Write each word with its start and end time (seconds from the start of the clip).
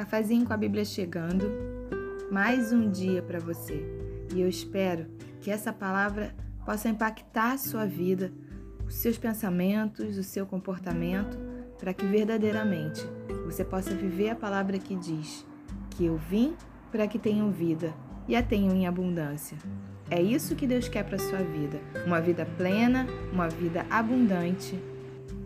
Cafezinho 0.00 0.46
com 0.46 0.54
a 0.54 0.56
Bíblia 0.56 0.82
chegando. 0.82 1.44
Mais 2.30 2.72
um 2.72 2.90
dia 2.90 3.20
para 3.20 3.38
você. 3.38 3.84
E 4.34 4.40
eu 4.40 4.48
espero 4.48 5.04
que 5.42 5.50
essa 5.50 5.74
palavra 5.74 6.34
possa 6.64 6.88
impactar 6.88 7.52
a 7.52 7.58
sua 7.58 7.84
vida, 7.84 8.32
os 8.86 8.94
seus 8.94 9.18
pensamentos, 9.18 10.16
o 10.16 10.22
seu 10.22 10.46
comportamento, 10.46 11.38
para 11.78 11.92
que 11.92 12.06
verdadeiramente 12.06 13.06
você 13.44 13.62
possa 13.62 13.94
viver 13.94 14.30
a 14.30 14.34
palavra 14.34 14.78
que 14.78 14.96
diz 14.96 15.46
que 15.90 16.06
eu 16.06 16.16
vim 16.16 16.54
para 16.90 17.06
que 17.06 17.18
tenham 17.18 17.52
vida 17.52 17.92
e 18.26 18.34
a 18.34 18.42
tenham 18.42 18.74
em 18.74 18.86
abundância. 18.86 19.58
É 20.10 20.22
isso 20.22 20.56
que 20.56 20.66
Deus 20.66 20.88
quer 20.88 21.04
para 21.04 21.18
sua 21.18 21.40
vida: 21.40 21.78
uma 22.06 22.22
vida 22.22 22.46
plena, 22.56 23.06
uma 23.30 23.50
vida 23.50 23.84
abundante, 23.90 24.82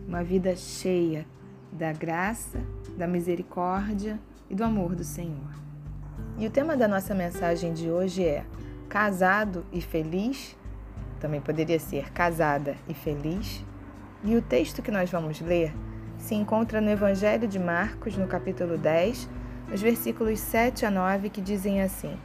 uma 0.07 0.23
vida 0.23 0.55
cheia 0.55 1.25
da 1.73 1.91
graça, 1.91 2.63
da 2.97 3.05
misericórdia 3.05 4.17
e 4.49 4.55
do 4.55 4.63
amor 4.63 4.95
do 4.95 5.03
Senhor. 5.03 5.53
E 6.37 6.45
o 6.45 6.49
tema 6.49 6.75
da 6.75 6.87
nossa 6.87 7.13
mensagem 7.13 7.73
de 7.73 7.89
hoje 7.89 8.23
é 8.23 8.45
Casado 8.89 9.65
e 9.71 9.81
Feliz. 9.81 10.55
Também 11.19 11.41
poderia 11.41 11.79
ser 11.79 12.11
Casada 12.11 12.75
e 12.87 12.93
Feliz. 12.93 13.63
E 14.23 14.35
o 14.35 14.41
texto 14.41 14.81
que 14.81 14.91
nós 14.91 15.09
vamos 15.09 15.39
ler 15.41 15.73
se 16.17 16.35
encontra 16.35 16.81
no 16.81 16.89
Evangelho 16.89 17.47
de 17.47 17.59
Marcos, 17.59 18.17
no 18.17 18.27
capítulo 18.27 18.77
10, 18.77 19.29
nos 19.69 19.81
versículos 19.81 20.39
7 20.39 20.85
a 20.85 20.91
9, 20.91 21.29
que 21.29 21.41
dizem 21.41 21.81
assim: 21.81 22.17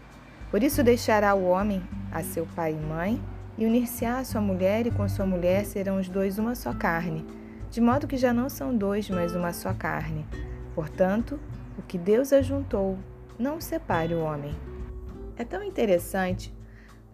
Por 0.50 0.62
isso 0.62 0.82
deixará 0.82 1.34
o 1.34 1.44
homem 1.44 1.82
a 2.10 2.22
seu 2.22 2.46
pai 2.54 2.72
e 2.72 2.86
mãe, 2.86 3.22
e 3.58 3.66
unir-se-á 3.66 4.18
a 4.18 4.24
sua 4.24 4.40
mulher, 4.40 4.86
e 4.86 4.90
com 4.90 5.08
sua 5.08 5.26
mulher 5.26 5.64
serão 5.66 5.98
os 5.98 6.08
dois 6.08 6.38
uma 6.38 6.54
só 6.54 6.72
carne 6.72 7.26
de 7.70 7.80
modo 7.80 8.08
que 8.08 8.16
já 8.16 8.32
não 8.32 8.48
são 8.48 8.76
dois, 8.76 9.08
mas 9.08 9.34
uma 9.34 9.52
só 9.52 9.72
carne. 9.72 10.26
Portanto, 10.74 11.38
o 11.78 11.82
que 11.82 11.98
Deus 11.98 12.32
ajuntou, 12.32 12.98
não 13.38 13.60
separe 13.60 14.14
o 14.14 14.20
homem. 14.20 14.54
É 15.36 15.44
tão 15.44 15.62
interessante 15.62 16.54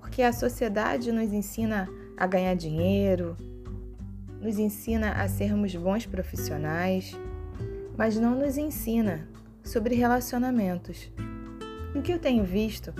porque 0.00 0.22
a 0.22 0.32
sociedade 0.32 1.12
nos 1.12 1.32
ensina 1.32 1.88
a 2.16 2.26
ganhar 2.26 2.54
dinheiro, 2.54 3.36
nos 4.40 4.58
ensina 4.58 5.12
a 5.12 5.28
sermos 5.28 5.74
bons 5.74 6.06
profissionais, 6.06 7.16
mas 7.96 8.18
não 8.18 8.38
nos 8.38 8.56
ensina 8.56 9.28
sobre 9.62 9.94
relacionamentos. 9.94 11.10
o 11.94 12.02
que 12.02 12.12
eu 12.12 12.18
tenho 12.18 12.44
visto 12.44 12.92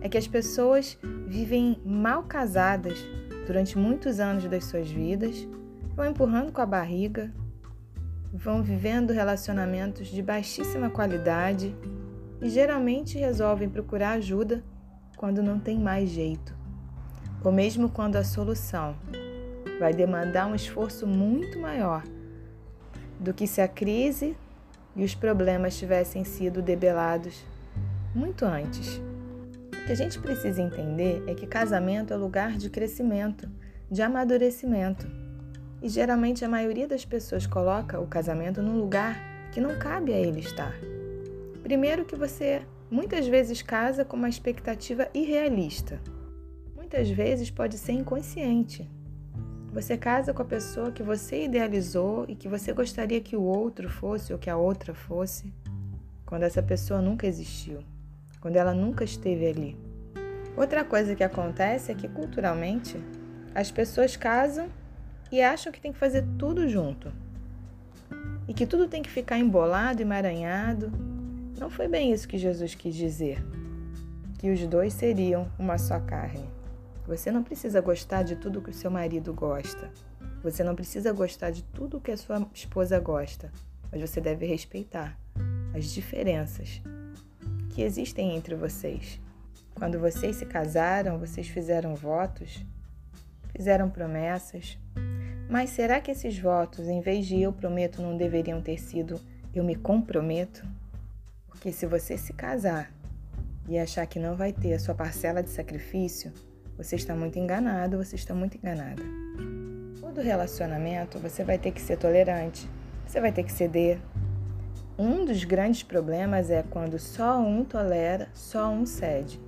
é 0.00 0.08
que 0.08 0.18
as 0.18 0.26
pessoas 0.26 0.98
vivem 1.26 1.80
mal 1.84 2.22
casadas 2.22 2.98
durante 3.46 3.76
muitos 3.76 4.20
anos 4.20 4.44
das 4.46 4.64
suas 4.64 4.90
vidas 4.90 5.46
vão 5.94 6.06
empurrando 6.06 6.52
com 6.52 6.60
a 6.60 6.66
barriga, 6.66 7.32
vão 8.34 8.64
vivendo 8.64 9.12
relacionamentos 9.12 10.08
de 10.08 10.20
baixíssima 10.20 10.90
qualidade 10.90 11.72
e 12.42 12.48
geralmente 12.48 13.16
resolvem 13.16 13.70
procurar 13.70 14.10
ajuda 14.10 14.64
quando 15.16 15.40
não 15.40 15.60
tem 15.60 15.78
mais 15.78 16.10
jeito, 16.10 16.52
ou 17.44 17.52
mesmo 17.52 17.88
quando 17.88 18.16
a 18.16 18.24
solução 18.24 18.96
vai 19.78 19.94
demandar 19.94 20.46
um 20.46 20.54
esforço 20.54 21.06
muito 21.06 21.60
maior 21.60 22.02
do 23.20 23.32
que 23.32 23.46
se 23.46 23.60
a 23.60 23.68
crise 23.68 24.36
e 24.96 25.04
os 25.04 25.14
problemas 25.14 25.78
tivessem 25.78 26.24
sido 26.24 26.60
debelados 26.60 27.40
muito 28.12 28.44
antes. 28.44 29.00
O 29.72 29.86
que 29.86 29.92
a 29.92 29.96
gente 29.96 30.18
precisa 30.18 30.60
entender 30.60 31.22
é 31.28 31.34
que 31.34 31.46
casamento 31.46 32.12
é 32.12 32.16
lugar 32.16 32.56
de 32.56 32.68
crescimento, 32.68 33.48
de 33.88 34.02
amadurecimento. 34.02 35.23
E 35.84 35.88
geralmente 35.90 36.42
a 36.42 36.48
maioria 36.48 36.88
das 36.88 37.04
pessoas 37.04 37.46
coloca 37.46 38.00
o 38.00 38.06
casamento 38.06 38.62
num 38.62 38.80
lugar 38.80 39.20
que 39.52 39.60
não 39.60 39.78
cabe 39.78 40.14
a 40.14 40.18
ele 40.18 40.40
estar. 40.40 40.72
Primeiro 41.62 42.06
que 42.06 42.16
você 42.16 42.62
muitas 42.90 43.26
vezes 43.26 43.60
casa 43.60 44.02
com 44.02 44.16
uma 44.16 44.30
expectativa 44.30 45.10
irrealista. 45.12 46.00
Muitas 46.74 47.10
vezes 47.10 47.50
pode 47.50 47.76
ser 47.76 47.92
inconsciente. 47.92 48.90
Você 49.74 49.98
casa 49.98 50.32
com 50.32 50.40
a 50.40 50.46
pessoa 50.46 50.90
que 50.90 51.02
você 51.02 51.44
idealizou 51.44 52.24
e 52.28 52.34
que 52.34 52.48
você 52.48 52.72
gostaria 52.72 53.20
que 53.20 53.36
o 53.36 53.42
outro 53.42 53.86
fosse 53.86 54.32
ou 54.32 54.38
que 54.38 54.48
a 54.48 54.56
outra 54.56 54.94
fosse, 54.94 55.52
quando 56.24 56.44
essa 56.44 56.62
pessoa 56.62 57.02
nunca 57.02 57.26
existiu, 57.26 57.80
quando 58.40 58.56
ela 58.56 58.72
nunca 58.72 59.04
esteve 59.04 59.48
ali. 59.48 59.76
Outra 60.56 60.82
coisa 60.82 61.14
que 61.14 61.22
acontece 61.22 61.92
é 61.92 61.94
que 61.94 62.08
culturalmente 62.08 62.96
as 63.54 63.70
pessoas 63.70 64.16
casam 64.16 64.66
e 65.34 65.42
acham 65.42 65.72
que 65.72 65.80
tem 65.80 65.92
que 65.92 65.98
fazer 65.98 66.24
tudo 66.38 66.68
junto. 66.68 67.12
E 68.46 68.54
que 68.54 68.64
tudo 68.64 68.86
tem 68.86 69.02
que 69.02 69.10
ficar 69.10 69.36
embolado, 69.36 70.00
emaranhado. 70.00 70.92
Não 71.58 71.68
foi 71.68 71.88
bem 71.88 72.12
isso 72.12 72.28
que 72.28 72.38
Jesus 72.38 72.76
quis 72.76 72.94
dizer. 72.94 73.44
Que 74.38 74.52
os 74.52 74.64
dois 74.68 74.92
seriam 74.92 75.50
uma 75.58 75.76
só 75.76 75.98
carne. 75.98 76.48
Você 77.04 77.32
não 77.32 77.42
precisa 77.42 77.80
gostar 77.80 78.22
de 78.22 78.36
tudo 78.36 78.62
que 78.62 78.70
o 78.70 78.74
seu 78.74 78.92
marido 78.92 79.34
gosta. 79.34 79.90
Você 80.40 80.62
não 80.62 80.76
precisa 80.76 81.12
gostar 81.12 81.50
de 81.50 81.64
tudo 81.64 82.00
que 82.00 82.12
a 82.12 82.16
sua 82.16 82.46
esposa 82.54 83.00
gosta. 83.00 83.50
Mas 83.90 84.08
você 84.08 84.20
deve 84.20 84.46
respeitar 84.46 85.18
as 85.76 85.86
diferenças 85.86 86.80
que 87.70 87.82
existem 87.82 88.36
entre 88.36 88.54
vocês. 88.54 89.20
Quando 89.74 89.98
vocês 89.98 90.36
se 90.36 90.46
casaram, 90.46 91.18
vocês 91.18 91.48
fizeram 91.48 91.96
votos, 91.96 92.64
fizeram 93.52 93.90
promessas, 93.90 94.78
mas 95.48 95.70
será 95.70 96.00
que 96.00 96.10
esses 96.10 96.38
votos, 96.38 96.88
em 96.88 97.00
vez 97.00 97.26
de 97.26 97.40
eu 97.40 97.52
prometo, 97.52 98.00
não 98.00 98.16
deveriam 98.16 98.60
ter 98.62 98.78
sido 98.78 99.20
eu 99.54 99.62
me 99.62 99.74
comprometo? 99.74 100.66
Porque 101.46 101.70
se 101.70 101.86
você 101.86 102.16
se 102.16 102.32
casar 102.32 102.90
e 103.68 103.78
achar 103.78 104.06
que 104.06 104.18
não 104.18 104.34
vai 104.34 104.52
ter 104.52 104.74
a 104.74 104.78
sua 104.78 104.94
parcela 104.94 105.42
de 105.42 105.50
sacrifício, 105.50 106.32
você 106.76 106.96
está 106.96 107.14
muito 107.14 107.38
enganado, 107.38 107.96
você 107.96 108.16
está 108.16 108.34
muito 108.34 108.56
enganada. 108.56 109.02
Todo 110.00 110.20
relacionamento 110.20 111.18
você 111.18 111.44
vai 111.44 111.58
ter 111.58 111.72
que 111.72 111.80
ser 111.80 111.98
tolerante, 111.98 112.68
você 113.06 113.20
vai 113.20 113.32
ter 113.32 113.44
que 113.44 113.52
ceder. 113.52 113.98
Um 114.98 115.24
dos 115.24 115.44
grandes 115.44 115.82
problemas 115.82 116.50
é 116.50 116.62
quando 116.62 116.98
só 116.98 117.38
um 117.38 117.64
tolera, 117.64 118.28
só 118.32 118.70
um 118.70 118.86
cede. 118.86 119.40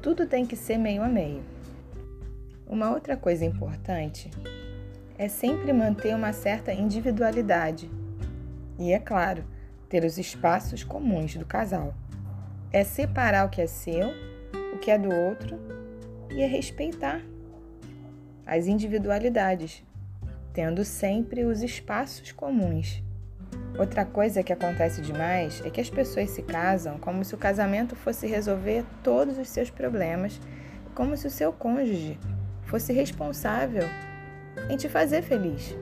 Tudo 0.00 0.26
tem 0.26 0.46
que 0.46 0.56
ser 0.56 0.78
meio 0.78 1.02
a 1.02 1.08
meio. 1.08 1.42
Uma 2.66 2.90
outra 2.90 3.16
coisa 3.16 3.44
importante 3.44 4.30
é 5.22 5.28
sempre 5.28 5.72
manter 5.72 6.16
uma 6.16 6.32
certa 6.32 6.72
individualidade 6.72 7.88
e, 8.76 8.92
é 8.92 8.98
claro, 8.98 9.44
ter 9.88 10.04
os 10.04 10.18
espaços 10.18 10.82
comuns 10.82 11.36
do 11.36 11.46
casal. 11.46 11.94
É 12.72 12.82
separar 12.82 13.46
o 13.46 13.48
que 13.48 13.62
é 13.62 13.68
seu, 13.68 14.08
o 14.74 14.78
que 14.78 14.90
é 14.90 14.98
do 14.98 15.14
outro 15.14 15.60
e 16.28 16.42
é 16.42 16.46
respeitar 16.48 17.22
as 18.44 18.66
individualidades, 18.66 19.84
tendo 20.52 20.84
sempre 20.84 21.44
os 21.44 21.62
espaços 21.62 22.32
comuns. 22.32 23.00
Outra 23.78 24.04
coisa 24.04 24.42
que 24.42 24.52
acontece 24.52 25.00
demais 25.00 25.62
é 25.64 25.70
que 25.70 25.80
as 25.80 25.88
pessoas 25.88 26.30
se 26.30 26.42
casam 26.42 26.98
como 26.98 27.24
se 27.24 27.32
o 27.32 27.38
casamento 27.38 27.94
fosse 27.94 28.26
resolver 28.26 28.84
todos 29.04 29.38
os 29.38 29.48
seus 29.48 29.70
problemas, 29.70 30.40
como 30.96 31.16
se 31.16 31.28
o 31.28 31.30
seu 31.30 31.52
cônjuge 31.52 32.18
fosse 32.64 32.92
responsável 32.92 33.84
em 34.68 34.76
te 34.76 34.88
fazer 34.88 35.22
feliz. 35.22 35.76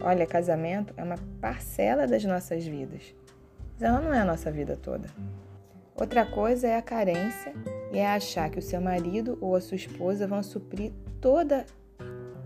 Olha, 0.00 0.26
casamento 0.26 0.94
é 0.96 1.02
uma 1.02 1.18
parcela 1.40 2.06
das 2.06 2.24
nossas 2.24 2.64
vidas, 2.64 3.14
mas 3.74 3.82
ela 3.82 4.00
não 4.00 4.14
é 4.14 4.20
a 4.20 4.24
nossa 4.24 4.50
vida 4.50 4.76
toda. 4.76 5.08
Outra 5.94 6.24
coisa 6.24 6.68
é 6.68 6.76
a 6.76 6.82
carência 6.82 7.52
e 7.92 7.98
é 7.98 8.06
achar 8.06 8.48
que 8.50 8.58
o 8.58 8.62
seu 8.62 8.80
marido 8.80 9.36
ou 9.40 9.56
a 9.56 9.60
sua 9.60 9.76
esposa 9.76 10.26
vão 10.26 10.42
suprir 10.42 10.92
toda 11.20 11.66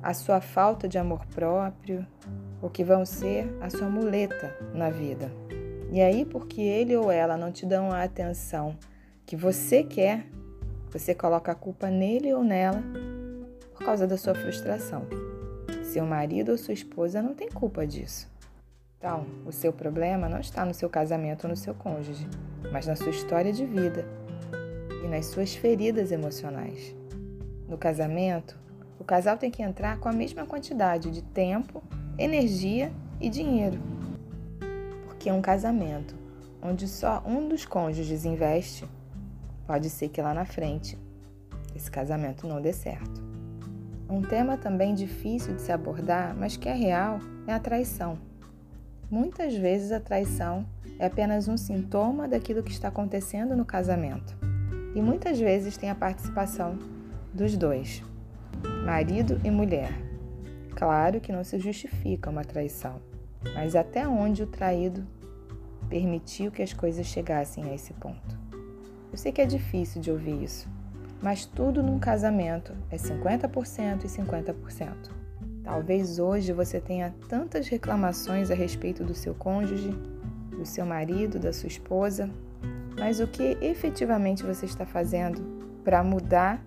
a 0.02 0.14
sua 0.14 0.40
falta 0.40 0.88
de 0.88 0.96
amor 0.96 1.26
próprio 1.26 2.06
ou 2.62 2.70
que 2.70 2.82
vão 2.82 3.05
ser 3.05 3.46
a 3.61 3.69
sua 3.69 3.88
muleta 3.88 4.56
na 4.73 4.88
vida. 4.88 5.31
E 5.90 6.00
aí, 6.00 6.25
porque 6.25 6.62
ele 6.62 6.96
ou 6.96 7.11
ela 7.11 7.37
não 7.37 7.52
te 7.52 7.67
dão 7.67 7.93
a 7.93 8.02
atenção 8.02 8.75
que 9.26 9.37
você 9.37 9.82
quer, 9.82 10.26
você 10.90 11.14
coloca 11.14 11.52
a 11.52 11.55
culpa 11.55 11.88
nele 11.88 12.32
ou 12.32 12.43
nela 12.43 12.82
por 13.82 13.87
causa 13.87 14.06
da 14.06 14.17
sua 14.17 14.32
frustração. 14.32 15.02
Seu 15.82 16.06
marido 16.06 16.52
ou 16.52 16.56
sua 16.56 16.73
esposa 16.73 17.20
não 17.20 17.34
tem 17.34 17.49
culpa 17.49 17.84
disso. 17.84 18.31
Então, 18.96 19.26
o 19.44 19.50
seu 19.50 19.73
problema 19.73 20.29
não 20.29 20.38
está 20.38 20.64
no 20.64 20.73
seu 20.73 20.88
casamento 20.88 21.44
ou 21.44 21.50
no 21.50 21.56
seu 21.56 21.75
cônjuge, 21.75 22.29
mas 22.70 22.87
na 22.87 22.94
sua 22.94 23.11
história 23.11 23.52
de 23.52 23.67
vida 23.67 24.06
e 25.05 25.08
nas 25.08 25.26
suas 25.26 25.56
feridas 25.56 26.12
emocionais. 26.12 26.94
No 27.69 27.76
casamento, 27.76 28.56
o 29.00 29.05
casal 29.05 29.37
tem 29.37 29.50
que 29.50 29.64
entrar 29.64 29.99
com 29.99 30.08
a 30.08 30.12
mesma 30.12 30.46
quantidade 30.46 31.11
de 31.11 31.20
tempo, 31.20 31.82
energia 32.17 32.93
e 33.20 33.28
dinheiro. 33.28 33.81
Porque 35.06 35.32
um 35.32 35.43
casamento 35.43 36.14
onde 36.62 36.87
só 36.87 37.20
um 37.26 37.49
dos 37.49 37.64
cônjuges 37.64 38.25
investe, 38.25 38.88
pode 39.67 39.90
ser 39.90 40.08
que 40.08 40.23
lá 40.23 40.32
na 40.32 40.44
frente 40.44 40.96
esse 41.75 41.90
casamento 41.90 42.46
não 42.46 42.62
dê 42.62 42.73
certo. 42.73 43.31
Um 44.12 44.20
tema 44.20 44.59
também 44.59 44.94
difícil 44.94 45.55
de 45.55 45.62
se 45.62 45.73
abordar, 45.73 46.37
mas 46.38 46.55
que 46.55 46.69
é 46.69 46.75
real, 46.75 47.19
é 47.47 47.55
a 47.55 47.59
traição. 47.59 48.19
Muitas 49.11 49.56
vezes 49.56 49.91
a 49.91 49.99
traição 49.99 50.67
é 50.99 51.06
apenas 51.06 51.49
um 51.49 51.56
sintoma 51.56 52.29
daquilo 52.29 52.62
que 52.62 52.70
está 52.70 52.88
acontecendo 52.88 53.56
no 53.56 53.64
casamento. 53.64 54.37
E 54.94 55.00
muitas 55.00 55.41
vezes 55.41 55.79
tem 55.79 55.88
a 55.88 55.94
participação 55.94 56.79
dos 57.32 57.56
dois, 57.56 58.03
marido 58.85 59.41
e 59.43 59.50
mulher. 59.50 59.91
Claro 60.76 61.19
que 61.19 61.32
não 61.32 61.43
se 61.43 61.59
justifica 61.59 62.29
uma 62.29 62.44
traição, 62.44 63.00
mas 63.55 63.75
até 63.75 64.06
onde 64.06 64.43
o 64.43 64.47
traído 64.47 65.06
permitiu 65.88 66.53
que 66.53 66.61
as 66.61 66.75
coisas 66.75 67.06
chegassem 67.06 67.64
a 67.64 67.75
esse 67.75 67.94
ponto. 67.94 68.38
Eu 69.11 69.17
sei 69.17 69.32
que 69.32 69.41
é 69.41 69.47
difícil 69.47 70.03
de 70.03 70.11
ouvir 70.11 70.43
isso, 70.43 70.69
mas 71.22 71.46
tudo 71.46 71.82
num 71.82 71.98
casamento 71.98 72.74
é 72.90 72.96
50% 72.96 74.04
e 74.04 74.08
50%. 74.08 74.88
Talvez 75.62 76.19
hoje 76.19 76.52
você 76.52 76.80
tenha 76.80 77.14
tantas 77.28 77.69
reclamações 77.69 78.50
a 78.50 78.54
respeito 78.54 79.04
do 79.04 79.14
seu 79.14 79.32
cônjuge, 79.32 79.96
do 80.50 80.66
seu 80.66 80.84
marido, 80.84 81.38
da 81.38 81.52
sua 81.52 81.69
esposa, 81.69 82.28
mas 82.98 83.20
o 83.20 83.26
que 83.26 83.56
efetivamente 83.60 84.42
você 84.42 84.66
está 84.66 84.84
fazendo 84.84 85.40
para 85.84 86.02
mudar 86.02 86.60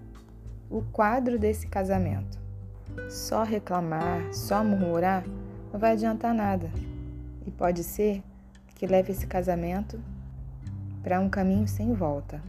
o 0.69 0.81
quadro 0.81 1.37
desse 1.37 1.67
casamento? 1.67 2.39
Só 3.09 3.43
reclamar, 3.43 4.33
só 4.33 4.63
murmurar 4.63 5.23
não 5.75 5.79
vai 5.79 5.91
adiantar 5.91 6.33
nada. 6.33 6.71
E 7.45 7.51
pode 7.51 7.83
ser 7.83 8.23
que 8.75 8.87
leve 8.87 9.11
esse 9.11 9.27
casamento 9.27 9.99
para 11.03 11.19
um 11.19 11.29
caminho 11.29 11.67
sem 11.67 11.93
volta. 11.93 12.41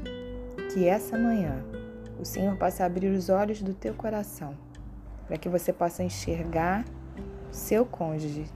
Que 0.73 0.87
essa 0.87 1.19
manhã 1.19 1.65
o 2.19 2.25
Senhor 2.25 2.57
possa 2.57 2.85
abrir 2.85 3.09
os 3.09 3.29
olhos 3.29 3.63
do 3.63 3.75
teu 3.75 3.95
coração, 3.95 4.55
para 5.27 5.37
que 5.37 5.49
você 5.49 5.73
possa 5.73 6.03
enxergar 6.03 6.85
seu 7.51 7.85
cônjuge 7.85 8.47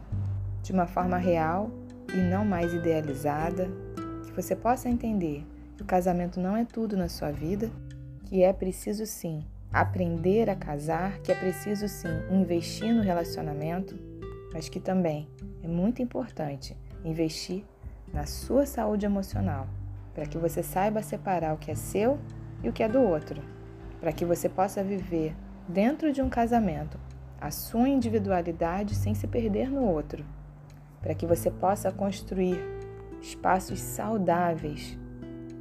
de 0.62 0.73
uma 0.73 0.87
forma 0.87 1.17
real 1.17 1.71
e 2.12 2.17
não 2.17 2.45
mais 2.45 2.73
idealizada, 2.73 3.69
que 4.25 4.33
você 4.33 4.55
possa 4.55 4.89
entender 4.89 5.47
que 5.77 5.83
o 5.83 5.87
casamento 5.87 6.39
não 6.39 6.57
é 6.57 6.65
tudo 6.65 6.97
na 6.97 7.09
sua 7.09 7.31
vida, 7.31 7.71
que 8.25 8.43
é 8.43 8.53
preciso 8.53 9.07
sim 9.07 9.45
aprender 9.73 10.51
a 10.51 10.56
casar, 10.56 11.19
que 11.21 11.31
é 11.31 11.35
preciso 11.35 11.89
sim 11.89 12.09
investir 12.31 12.93
no 12.93 13.03
relacionamento, 13.03 13.99
mas 14.53 14.69
que 14.69 14.81
também 14.81 15.29
é 15.63 15.69
muito 15.69 16.03
importante 16.03 16.77
investir 17.05 17.65
na 18.13 18.27
sua 18.27 18.67
saúde 18.67 19.06
emocional, 19.06 19.69
para 20.15 20.27
que 20.27 20.37
você 20.37 20.63
saiba 20.63 21.03
separar 21.03 21.55
o 21.55 21.59
que 21.59 21.71
é 21.71 21.75
seu 21.75 22.19
e 22.62 22.69
o 22.69 22.73
que 22.73 22.83
é 22.83 22.89
do 22.89 23.01
outro, 23.01 23.43
para 24.01 24.12
que 24.12 24.25
você 24.25 24.49
possa 24.49 24.83
viver 24.83 25.35
dentro 25.69 26.12
de 26.12 26.21
um 26.21 26.29
casamento 26.29 26.99
a 27.41 27.51
sua 27.51 27.89
individualidade 27.89 28.95
sem 28.95 29.15
se 29.15 29.27
perder 29.27 29.71
no 29.71 29.83
outro, 29.83 30.25
para 31.01 31.15
que 31.15 31.27
você 31.27 31.51
possa 31.51 31.91
construir 31.91 32.59
espaços 33.23 33.81
saudáveis 33.81 34.99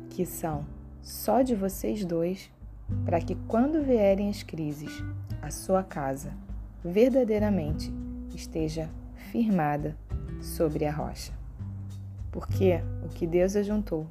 que 0.09 0.25
são 0.25 0.65
só 1.01 1.41
de 1.41 1.55
vocês 1.55 2.03
dois, 2.03 2.51
para 3.05 3.21
que 3.21 3.35
quando 3.47 3.83
vierem 3.83 4.29
as 4.29 4.43
crises, 4.43 5.03
a 5.41 5.49
sua 5.49 5.83
casa 5.83 6.33
verdadeiramente 6.83 7.93
esteja 8.35 8.89
firmada 9.31 9.95
sobre 10.41 10.85
a 10.85 10.91
rocha. 10.91 11.31
Porque 12.31 12.81
o 13.03 13.09
que 13.09 13.25
Deus 13.25 13.55
ajuntou, 13.55 14.07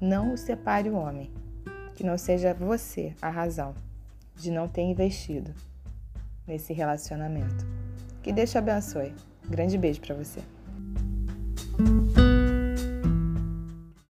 não 0.00 0.32
o 0.32 0.36
separe 0.36 0.90
o 0.90 0.96
homem, 0.96 1.30
que 1.96 2.04
não 2.04 2.18
seja 2.18 2.54
você 2.54 3.14
a 3.20 3.30
razão 3.30 3.74
de 4.36 4.50
não 4.50 4.68
ter 4.68 4.82
investido 4.82 5.52
nesse 6.46 6.72
relacionamento. 6.72 7.66
Que 8.22 8.32
Deus 8.32 8.50
te 8.50 8.58
abençoe. 8.58 9.14
Grande 9.48 9.78
beijo 9.78 10.00
para 10.02 10.14
você. 10.14 10.40